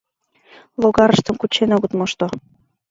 [0.81, 2.27] Логарыштым кучен огыт мошто.